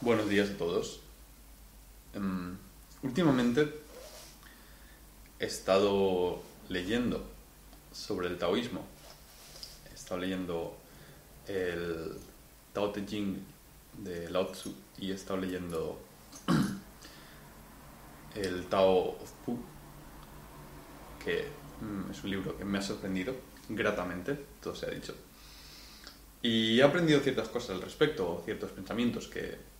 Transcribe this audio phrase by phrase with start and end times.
[0.00, 1.00] Buenos días a todos.
[2.14, 2.56] Em,
[3.02, 3.68] últimamente
[5.40, 7.26] he estado leyendo
[7.90, 8.86] sobre el taoísmo.
[9.90, 10.76] He estado leyendo
[11.48, 12.16] el
[12.72, 13.44] Tao Te Ching
[14.04, 15.98] de Lao Tzu y he estado leyendo
[18.36, 19.58] el Tao of Pu,
[21.24, 21.48] que
[21.80, 23.34] mm, es un libro que me ha sorprendido
[23.68, 25.12] gratamente, todo se ha dicho.
[26.40, 29.76] Y he aprendido ciertas cosas al respecto, ciertos pensamientos que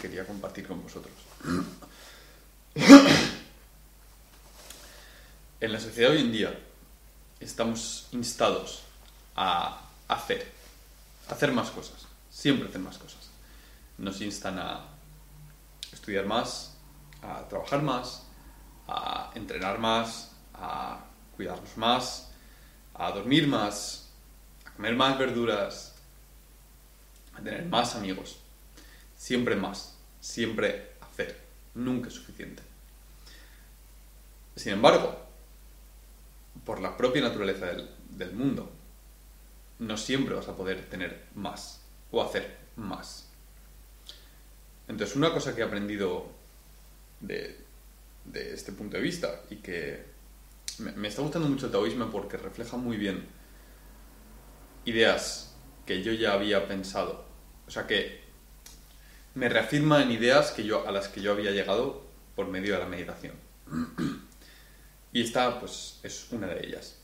[0.00, 1.14] quería compartir con vosotros.
[5.62, 6.58] En la sociedad hoy en día
[7.38, 8.80] estamos instados
[9.36, 10.50] a hacer,
[11.28, 13.28] a hacer más cosas, siempre hacer más cosas.
[13.98, 14.86] Nos instan a
[15.92, 16.78] estudiar más,
[17.20, 18.22] a trabajar más,
[18.88, 21.00] a entrenar más, a
[21.36, 22.30] cuidarnos más,
[22.94, 24.08] a dormir más,
[24.64, 25.94] a comer más verduras,
[27.34, 28.38] a tener más amigos.
[29.20, 31.38] Siempre más, siempre hacer,
[31.74, 32.62] nunca es suficiente.
[34.56, 35.14] Sin embargo,
[36.64, 38.72] por la propia naturaleza del, del mundo,
[39.78, 43.28] no siempre vas a poder tener más o hacer más.
[44.88, 46.26] Entonces, una cosa que he aprendido
[47.20, 47.60] de,
[48.24, 50.02] de este punto de vista y que
[50.78, 53.28] me, me, está gustando mucho el taoísmo porque refleja muy bien
[54.86, 57.26] ideas que yo ya había pensado.
[57.66, 58.29] O sea, que
[59.34, 62.02] me reafirma en ideas que yo, a las que yo había llegado
[62.34, 63.34] por medio de la meditación.
[65.12, 66.96] Y esta, pues, es una de ellas.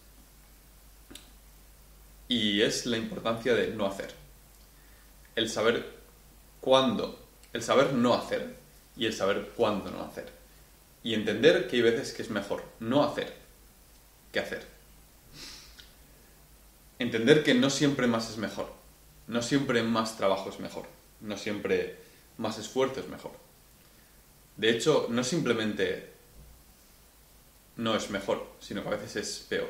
[2.29, 4.13] Y es la importancia de no hacer.
[5.35, 5.97] El saber
[6.61, 8.57] cuándo, el saber no hacer
[8.97, 10.33] y el saber cuándo no hacer.
[11.03, 13.33] Y entender que hay veces que es mejor no hacer
[14.33, 14.67] que hacer.
[16.99, 18.73] Entender que no siempre más es mejor.
[19.27, 20.87] No siempre más trabajo es mejor.
[21.21, 22.06] No siempre
[22.39, 23.33] más esfuerzo es mejor.
[24.57, 26.13] De hecho, no simplemente
[27.77, 29.69] no es mejor, sino que a veces es peor.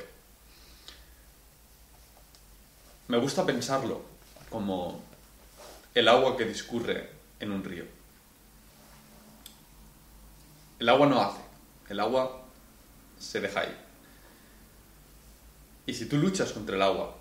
[3.09, 4.03] Me gusta pensarlo
[4.51, 5.03] como
[5.95, 7.11] el agua que discurre
[7.41, 7.85] en un río.
[10.79, 11.41] El agua no hace,
[11.89, 12.45] el agua
[13.19, 13.77] se deja ir.
[15.87, 17.17] Y si tú luchas contra el agua,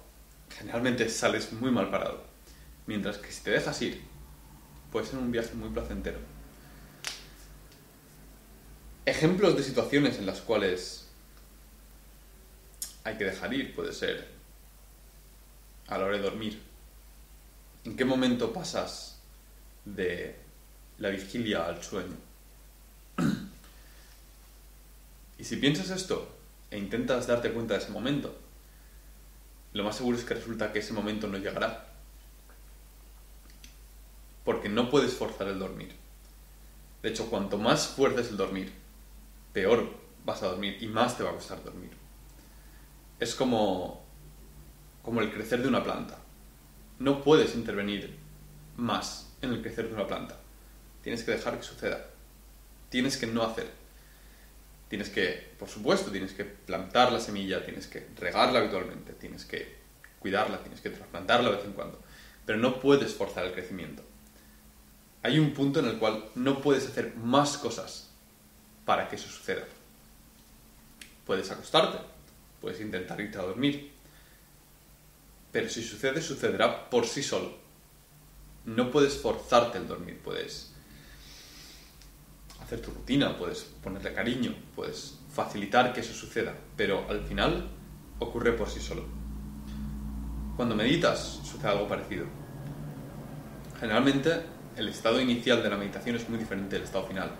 [0.49, 2.23] generalmente sales muy mal parado.
[2.87, 4.03] Mientras que si te dejas ir,
[4.95, 6.19] puede ser un viaje muy placentero.
[9.05, 11.09] Ejemplos de situaciones en las cuales
[13.03, 14.25] hay que dejar ir puede ser
[15.87, 16.61] a la hora de dormir.
[17.83, 19.19] ¿En qué momento pasas
[19.83, 20.37] de
[20.97, 22.15] la vigilia al sueño?
[25.37, 26.33] y si piensas esto
[26.71, 28.33] e intentas darte cuenta de ese momento,
[29.73, 31.94] lo más seguro es que resulta que ese momento no llegará.
[34.45, 35.93] Porque no puedes forzar el dormir.
[37.01, 38.71] De hecho, cuanto más fuerces el dormir,
[39.51, 39.89] peor
[40.23, 41.91] vas a dormir y más te va a costar dormir.
[43.19, 44.03] Es como,
[45.03, 46.17] como el crecer de una planta.
[46.99, 48.17] No puedes intervenir
[48.77, 50.37] más en el crecer de una planta.
[51.01, 52.07] Tienes que dejar que suceda.
[52.89, 53.69] Tienes que no hacer.
[54.87, 59.75] Tienes que, por supuesto, tienes que plantar la semilla, tienes que regarla habitualmente, tienes que
[60.19, 61.99] cuidarla, tienes que trasplantarla de vez en cuando.
[62.45, 64.03] Pero no puedes forzar el crecimiento.
[65.25, 68.11] Hay un punto en el cual no puedes hacer más cosas
[68.85, 69.63] para que eso suceda.
[71.25, 71.97] Puedes acostarte,
[72.61, 73.91] puedes intentar irte a dormir,
[75.51, 77.55] pero si sucede, sucederá por sí solo.
[78.65, 80.71] No puedes forzarte el dormir, puedes
[82.61, 87.67] hacer tu rutina, puedes ponerle cariño, puedes facilitar que eso suceda, pero al final
[88.19, 89.03] ocurre por sí solo.
[90.55, 92.27] Cuando meditas sucede algo parecido.
[93.79, 97.31] Generalmente el estado inicial de la meditación es muy diferente del estado final.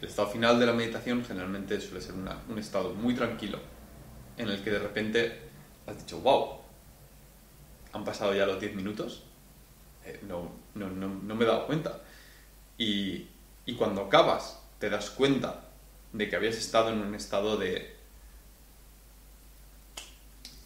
[0.00, 3.60] El estado final de la meditación generalmente suele ser un estado muy tranquilo,
[4.36, 5.40] en el que de repente
[5.86, 6.58] has dicho, wow,
[7.92, 9.22] han pasado ya los 10 minutos,
[10.04, 12.00] eh, no, no, no, no, me he dado cuenta.
[12.76, 13.28] Y,
[13.64, 15.68] y cuando acabas, te das cuenta
[16.12, 17.94] de que habías estado en un estado de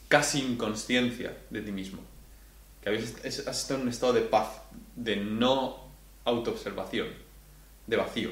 [0.09, 2.01] casi inconsciencia de ti mismo.
[2.87, 4.47] Que has estado en un estado de paz,
[4.95, 5.89] de no
[6.25, 7.09] autoobservación,
[7.85, 8.31] de vacío.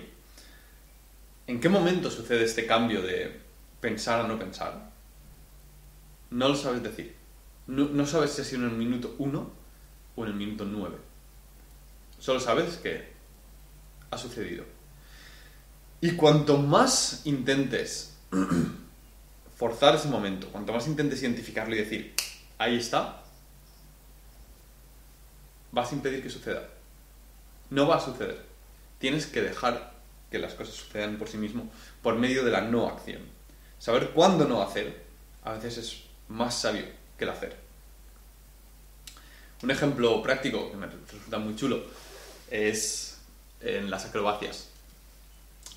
[1.48, 3.40] ¿En qué momento sucede este cambio de
[3.80, 4.92] pensar a no pensar?
[6.30, 7.16] No lo sabes decir.
[7.66, 9.50] No, no sabes si ha sido en el minuto 1
[10.14, 10.98] o en el minuto 9.
[12.20, 13.08] Solo sabes que
[14.12, 14.64] ha sucedido.
[16.00, 18.16] Y cuanto más intentes
[19.56, 22.14] forzar ese momento, cuanto más intentes identificarlo y decir,
[22.56, 23.23] ahí está,
[25.74, 26.68] vas a impedir que suceda.
[27.70, 28.40] No va a suceder.
[28.98, 29.92] Tienes que dejar
[30.30, 31.70] que las cosas sucedan por sí mismo
[32.02, 33.22] por medio de la no acción.
[33.78, 35.04] Saber cuándo no hacer
[35.42, 36.86] a veces es más sabio
[37.18, 37.56] que el hacer.
[39.62, 41.84] Un ejemplo práctico que me resulta muy chulo
[42.50, 43.18] es
[43.60, 44.68] en las acrobacias.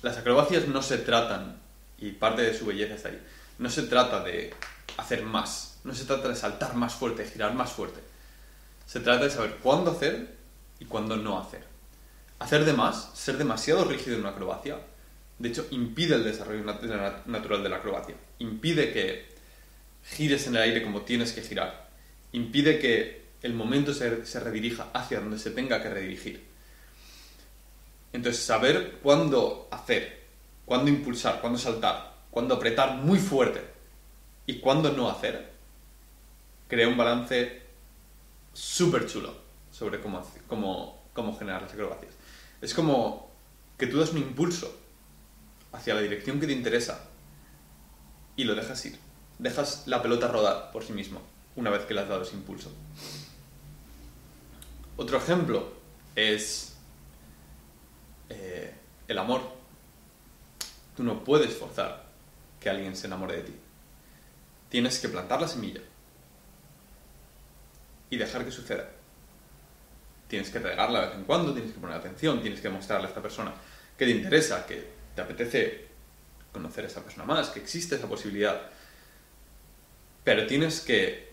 [0.02, 1.60] Las acrobacias no se tratan,
[1.98, 3.20] y parte de su belleza está ahí,
[3.58, 4.54] no se trata de
[4.96, 8.00] hacer más, no se trata de saltar más fuerte, girar más fuerte.
[8.88, 10.34] Se trata de saber cuándo hacer
[10.80, 11.62] y cuándo no hacer.
[12.38, 14.78] Hacer de más, ser demasiado rígido en una acrobacia,
[15.38, 19.28] de hecho impide el desarrollo natural de la acrobacia, impide que
[20.04, 21.90] gires en el aire como tienes que girar,
[22.32, 26.46] impide que el momento se, se redirija hacia donde se tenga que redirigir.
[28.14, 30.22] Entonces, saber cuándo hacer,
[30.64, 33.60] cuándo impulsar, cuándo saltar, cuándo apretar muy fuerte
[34.46, 35.52] y cuándo no hacer,
[36.68, 37.67] crea un balance
[38.58, 39.32] súper chulo
[39.70, 42.12] sobre cómo, cómo, cómo generar las acrobacias.
[42.60, 43.30] Es como
[43.76, 44.76] que tú das un impulso
[45.72, 47.08] hacia la dirección que te interesa
[48.36, 48.98] y lo dejas ir.
[49.38, 51.20] Dejas la pelota rodar por sí mismo
[51.54, 52.72] una vez que le has dado ese impulso.
[54.96, 55.72] Otro ejemplo
[56.16, 56.74] es
[58.28, 58.74] eh,
[59.06, 59.42] el amor.
[60.96, 62.06] Tú no puedes forzar
[62.58, 63.54] que alguien se enamore de ti.
[64.68, 65.80] Tienes que plantar la semilla
[68.10, 68.88] y dejar que suceda.
[70.28, 73.08] Tienes que regarla de vez en cuando, tienes que poner atención, tienes que mostrarle a
[73.08, 73.54] esta persona
[73.96, 75.88] que te interesa, que te apetece
[76.52, 78.60] conocer a esa persona más, que existe esa posibilidad.
[80.24, 81.32] Pero tienes que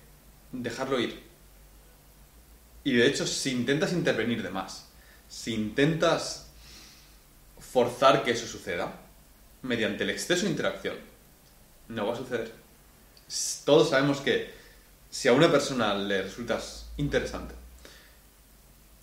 [0.52, 1.24] dejarlo ir.
[2.84, 4.88] Y de hecho, si intentas intervenir de más,
[5.28, 6.52] si intentas
[7.60, 9.02] forzar que eso suceda,
[9.62, 10.96] mediante el exceso de interacción,
[11.88, 12.54] no va a suceder.
[13.66, 14.54] Todos sabemos que
[15.16, 17.56] si a una persona le resultas interesante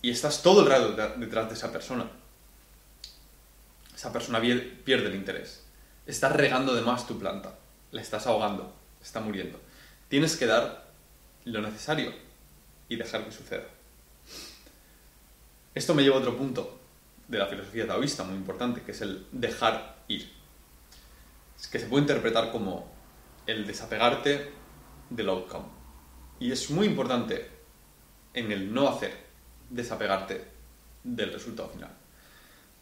[0.03, 2.07] y estás todo el rato detrás de esa persona,
[3.95, 5.63] esa persona pierde el interés.
[6.05, 7.55] Estás regando de más tu planta,
[7.91, 9.59] la estás ahogando, está muriendo.
[10.07, 10.85] Tienes que dar
[11.45, 12.13] lo necesario
[12.89, 13.65] y dejar que suceda.
[15.73, 16.79] Esto me lleva a otro punto
[17.27, 20.31] de la filosofía taoísta muy importante, que es el dejar ir.
[21.59, 22.87] Es que se puede interpretar como
[23.47, 24.51] el desapegarte
[25.09, 25.82] del outcome.
[26.39, 27.49] Y es muy importante
[28.33, 29.15] en el no hacer
[29.69, 30.45] desapegarte
[31.03, 31.91] del resultado final.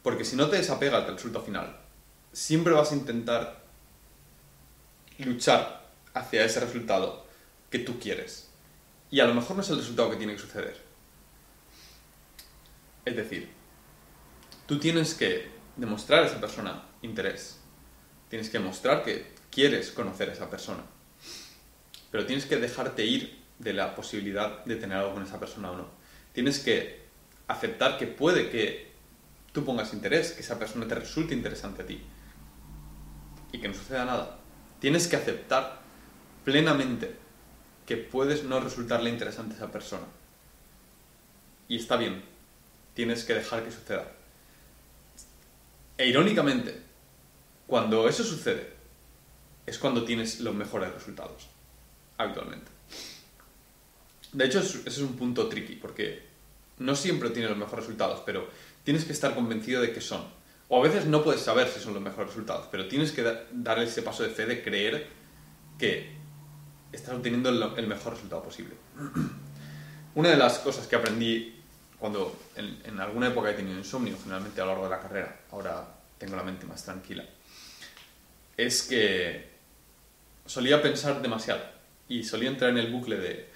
[0.01, 1.77] Porque si no te desapegas del resultado final,
[2.31, 3.63] siempre vas a intentar
[5.19, 7.25] luchar hacia ese resultado
[7.69, 8.49] que tú quieres.
[9.09, 10.81] Y a lo mejor no es el resultado que tiene que suceder.
[13.05, 13.49] Es decir,
[14.65, 17.59] tú tienes que demostrar a esa persona interés.
[18.29, 20.83] Tienes que mostrar que quieres conocer a esa persona.
[22.09, 25.77] Pero tienes que dejarte ir de la posibilidad de tener algo con esa persona o
[25.77, 25.87] no.
[26.33, 27.01] Tienes que
[27.47, 28.91] aceptar que puede que
[29.51, 32.01] tú pongas interés, que esa persona te resulte interesante a ti
[33.51, 34.39] y que no suceda nada.
[34.79, 35.81] Tienes que aceptar
[36.43, 37.15] plenamente
[37.85, 40.05] que puedes no resultarle interesante a esa persona.
[41.67, 42.23] Y está bien,
[42.93, 44.11] tienes que dejar que suceda.
[45.97, 46.81] E irónicamente,
[47.67, 48.73] cuando eso sucede,
[49.65, 51.47] es cuando tienes los mejores resultados,
[52.17, 52.70] actualmente.
[54.33, 56.23] De hecho, ese es un punto tricky, porque
[56.79, 58.47] no siempre tiene los mejores resultados, pero
[58.83, 60.23] tienes que estar convencido de que son.
[60.69, 63.79] O a veces no puedes saber si son los mejores resultados, pero tienes que dar
[63.79, 65.07] ese paso de fe de creer
[65.77, 66.15] que
[66.91, 68.73] estás obteniendo el mejor resultado posible.
[70.15, 71.61] Una de las cosas que aprendí
[72.01, 75.87] cuando en, alguna época he tenido insomnio, generalmente a lo largo de la carrera, ahora
[76.17, 77.23] tengo la mente más tranquila,
[78.57, 79.51] es que
[80.47, 81.61] solía pensar demasiado
[82.09, 83.50] y solía entrar en el bucle de,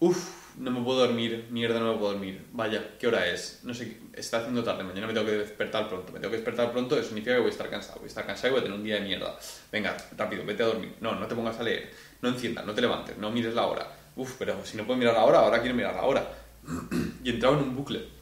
[0.00, 3.60] uff, no me puedo dormir, mierda, no me puedo dormir, vaya, ¿qué hora es?
[3.62, 6.72] No sé, está haciendo tarde, mañana me tengo que despertar pronto, me tengo que despertar
[6.72, 8.62] pronto, eso significa que voy a estar cansado, voy a estar cansado y voy a
[8.64, 9.38] tener un día de mierda.
[9.70, 10.94] Venga, rápido, vete a dormir.
[11.00, 13.92] No, no te pongas a leer, no enciendas, no te levantes, no mires la hora.
[14.16, 16.28] Uf, pero si no puedo mirar la hora, ahora quiero mirar la hora.
[17.24, 18.18] y entraba en un bucle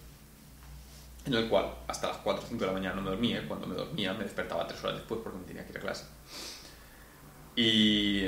[1.24, 3.66] en el cual hasta las 4 o 5 de la mañana no me dormía, cuando
[3.66, 6.04] me dormía me despertaba 3 horas después porque me tenía que ir a clase.
[7.56, 8.26] Y,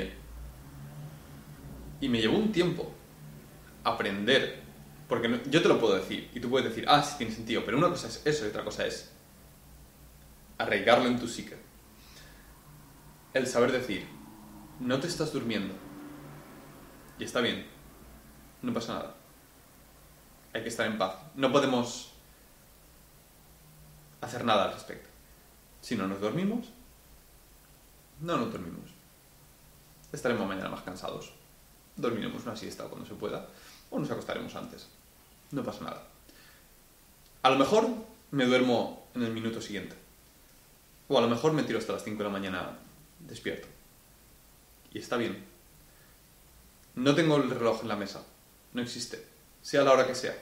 [2.01, 2.91] y me llevó un tiempo
[3.93, 4.61] aprender,
[5.07, 7.77] porque yo te lo puedo decir, y tú puedes decir, ah, sí tiene sentido, pero
[7.77, 9.11] una cosa es eso y otra cosa es
[10.57, 11.57] arraigarlo en tu psique.
[13.33, 14.07] El saber decir,
[14.79, 15.73] no te estás durmiendo,
[17.19, 17.67] y está bien,
[18.61, 19.15] no pasa nada.
[20.53, 21.15] Hay que estar en paz.
[21.35, 22.11] No podemos
[24.21, 25.09] hacer nada al respecto.
[25.81, 26.67] Si no nos dormimos,
[28.21, 28.89] no nos dormimos.
[30.11, 31.33] Estaremos mañana más cansados.
[31.95, 33.47] Dormiremos una siesta cuando se pueda
[33.89, 34.87] o nos acostaremos antes.
[35.51, 36.03] No pasa nada.
[37.41, 37.87] A lo mejor
[38.31, 39.95] me duermo en el minuto siguiente.
[41.07, 42.77] O a lo mejor me tiro hasta las 5 de la mañana
[43.19, 43.67] despierto.
[44.91, 45.43] Y está bien.
[46.95, 48.23] No tengo el reloj en la mesa.
[48.73, 49.25] No existe.
[49.61, 50.35] Sea la hora que sea.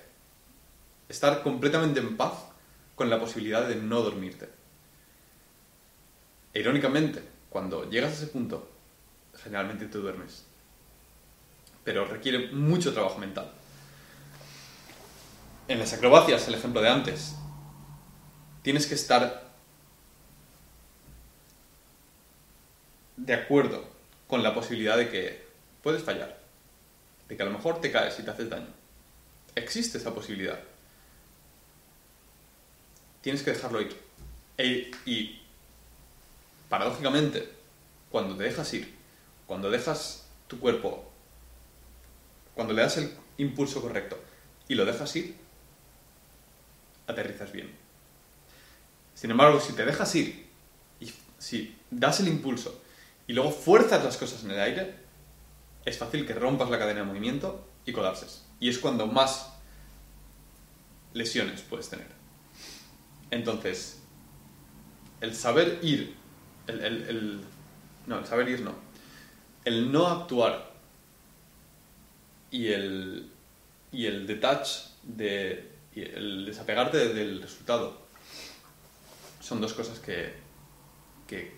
[1.07, 2.33] Estar completamente en paz
[2.95, 4.49] con la posibilidad de no dormirte.
[6.53, 8.67] E irónicamente, cuando llegas a ese punto,
[9.35, 10.46] generalmente te duermes.
[11.87, 13.49] Pero requiere mucho trabajo mental.
[15.69, 17.35] En las acrobacias, el ejemplo de antes,
[18.61, 19.49] tienes que estar
[23.15, 23.85] de acuerdo
[24.27, 25.47] con la posibilidad de que
[25.81, 26.37] puedes fallar,
[27.29, 28.67] de que a lo mejor te caes y te haces daño.
[29.55, 30.59] Existe esa posibilidad.
[33.21, 33.97] Tienes que dejarlo ir.
[34.57, 35.41] E- y,
[36.67, 37.47] paradójicamente,
[38.11, 38.93] cuando te dejas ir,
[39.45, 41.13] cuando dejas tu cuerpo,
[42.57, 44.19] cuando le das el impulso correcto
[44.67, 45.35] y lo dejas ir,
[47.07, 47.71] aterrizas bien.
[49.13, 50.47] Sin embargo, si te dejas ir
[50.99, 52.81] y si das el impulso
[53.27, 54.95] y luego fuerzas las cosas en el aire,
[55.85, 58.43] es fácil que rompas la cadena de movimiento y colapses.
[58.59, 59.53] Y es cuando más
[61.13, 62.07] lesiones puedes tener.
[63.31, 63.99] Entonces,
[65.21, 66.15] el saber ir,
[66.67, 67.41] el, el- el-
[68.07, 68.73] no, el saber ir no,
[69.63, 70.66] el no actuar
[72.51, 73.29] y el,
[73.91, 74.67] y el detach,
[75.03, 77.97] de, el desapegarte del resultado,
[79.39, 80.33] son dos cosas que,
[81.25, 81.53] que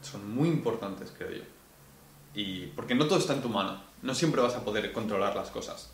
[0.00, 1.42] son muy importantes, creo yo.
[2.34, 5.50] Y porque no todo está en tu mano, no siempre vas a poder controlar las
[5.50, 5.90] cosas.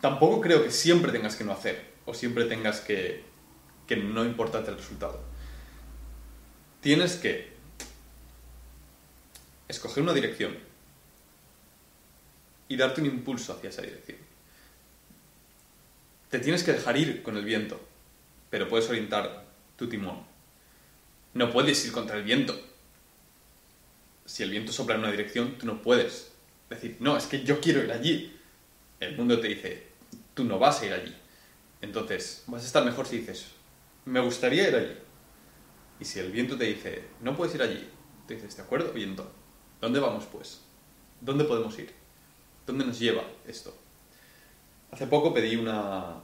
[0.00, 3.24] Tampoco creo que siempre tengas que no hacer o siempre tengas que,
[3.86, 5.20] que no importarte el resultado.
[6.80, 7.52] Tienes que
[9.68, 10.71] escoger una dirección
[12.72, 14.16] y darte un impulso hacia esa dirección.
[16.30, 17.78] Te tienes que dejar ir con el viento,
[18.48, 19.44] pero puedes orientar
[19.76, 20.22] tu timón.
[21.34, 22.58] No puedes ir contra el viento.
[24.24, 26.32] Si el viento sopla en una dirección, tú no puedes
[26.70, 28.40] decir, no, es que yo quiero ir allí.
[29.00, 29.88] El mundo te dice,
[30.32, 31.14] tú no vas a ir allí.
[31.82, 33.48] Entonces, vas a estar mejor si dices,
[34.06, 34.96] me gustaría ir allí.
[36.00, 37.86] Y si el viento te dice, no puedes ir allí,
[38.26, 39.30] te dices, de acuerdo, viento,
[39.78, 40.62] ¿dónde vamos pues?
[41.20, 42.01] ¿Dónde podemos ir?
[42.72, 43.76] ¿Dónde nos lleva esto?
[44.92, 46.22] Hace poco pedí una,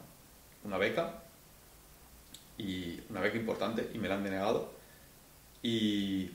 [0.78, 1.22] beca,
[2.56, 4.72] y una beca importante, y me la han denegado.
[5.62, 6.30] Y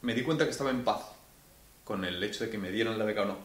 [0.00, 1.02] me di cuenta que estaba en paz
[1.84, 3.36] con el hecho de que me dieran la beca o no.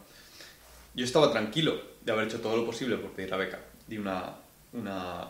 [0.96, 3.60] Yo estaba tranquilo de haber hecho todo lo posible por pedir la beca.
[3.88, 4.38] Di una,
[4.72, 5.28] una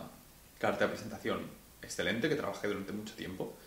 [0.60, 1.42] carta de presentación
[1.82, 3.58] excelente que trabajé durante mucho tiempo.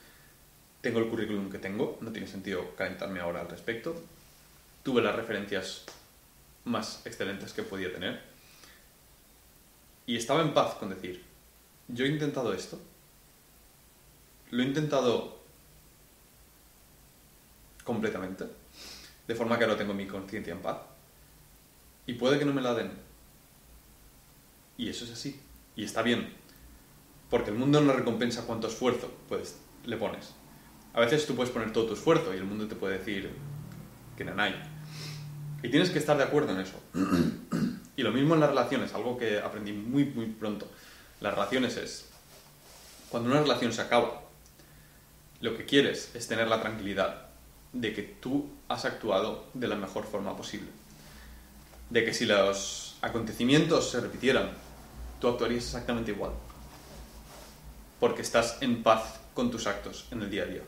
[0.81, 4.01] Tengo el currículum que tengo, no tiene sentido calentarme ahora al respecto.
[4.83, 5.85] Tuve las referencias
[6.65, 8.21] más excelentes que podía tener.
[10.07, 11.25] Y estaba en paz con decir,
[11.89, 12.79] yo he intentado esto,
[14.51, 15.39] lo he intentado
[17.85, 18.47] completamente,
[19.27, 20.79] de forma que ahora tengo mi conciencia en paz.
[22.07, 22.91] Y puede que no me la den.
[24.77, 25.41] Y eso es así.
[25.77, 26.33] Y está bien.
[27.29, 30.35] Porque el mundo no recompensa cuánto esfuerzo pues, le pones.
[30.93, 33.31] A veces tú puedes poner todo tu esfuerzo y el mundo te puede decir
[34.25, 34.55] que.
[35.63, 36.81] Y tienes que estar de acuerdo en eso.
[37.97, 40.67] y lo mismo en las relaciones, algo que aprendí muy, muy pronto.
[41.21, 42.09] Las relaciones es,
[43.11, 44.23] cuando una relación se acaba,
[45.41, 47.27] lo que quieres es tener la tranquilidad
[47.73, 50.69] de que tú has actuado de la mejor forma posible.
[51.91, 54.51] De que si los acontecimientos se repitieran,
[55.21, 56.33] tú actuarías exactamente igual.
[57.99, 60.63] Porque estás en paz con tus actos en el día a día.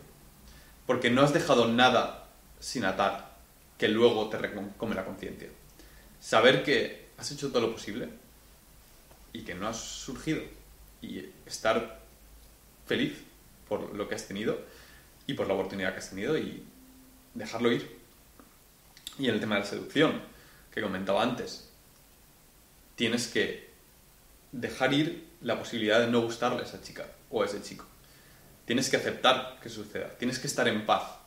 [0.86, 2.28] Porque no has dejado nada
[2.60, 3.31] sin atar
[3.82, 4.38] que luego te
[4.76, 5.48] come la conciencia.
[6.20, 8.10] Saber que has hecho todo lo posible
[9.32, 10.40] y que no has surgido.
[11.00, 11.98] Y estar
[12.86, 13.12] feliz
[13.68, 14.56] por lo que has tenido
[15.26, 16.62] y por la oportunidad que has tenido y
[17.34, 17.98] dejarlo ir.
[19.18, 20.22] Y en el tema de la seducción,
[20.72, 21.68] que comentaba antes,
[22.94, 23.68] tienes que
[24.52, 27.84] dejar ir la posibilidad de no gustarle a esa chica o a ese chico.
[28.64, 31.21] Tienes que aceptar que suceda, tienes que estar en paz.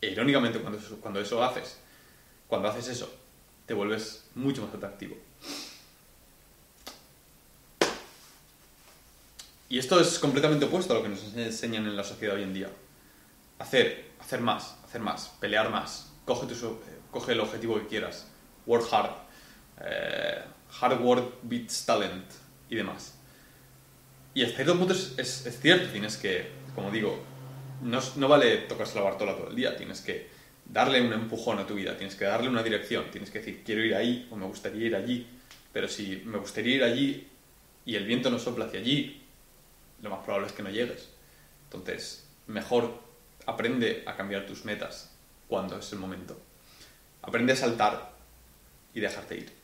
[0.00, 1.78] Irónicamente, cuando eso, cuando eso haces,
[2.46, 3.12] cuando haces eso,
[3.66, 5.16] te vuelves mucho más atractivo.
[9.68, 12.54] Y esto es completamente opuesto a lo que nos enseñan en la sociedad hoy en
[12.54, 12.70] día.
[13.58, 18.28] Hacer, hacer más, hacer más, pelear más, coge, tu, coge el objetivo que quieras,
[18.66, 19.10] work hard,
[19.80, 20.42] eh,
[20.80, 22.24] hard work beats talent
[22.70, 23.14] y demás.
[24.32, 27.18] Y hasta cierto punto es, cierto, tienes que, como digo,
[27.82, 30.28] no, no vale tocarse la bartola todo el día, tienes que
[30.64, 33.82] darle un empujón a tu vida, tienes que darle una dirección, tienes que decir, quiero
[33.84, 35.26] ir ahí o me gustaría ir allí,
[35.72, 37.28] pero si me gustaría ir allí
[37.84, 39.22] y el viento no sopla hacia allí,
[40.02, 41.08] lo más probable es que no llegues.
[41.64, 43.00] Entonces, mejor
[43.46, 45.10] aprende a cambiar tus metas
[45.48, 46.38] cuando es el momento.
[47.22, 48.12] Aprende a saltar
[48.94, 49.57] y dejarte ir.